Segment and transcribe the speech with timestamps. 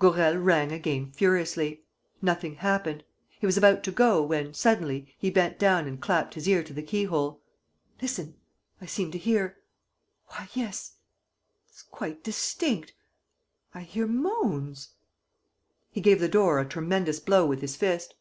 [0.00, 1.84] Gourel rang again furiously.
[2.20, 3.04] Nothing happened.
[3.38, 6.72] He was about to go when, suddenly, he bent down and clapped his ear to
[6.72, 7.40] the keyhole:
[8.02, 8.34] "Listen....
[8.80, 9.58] I seem to hear...
[10.26, 10.96] Why, yes...
[11.68, 12.94] it's quite distinct....
[13.74, 14.88] I hear moans...."
[15.92, 18.16] He gave the door a tremendous blow with his fist.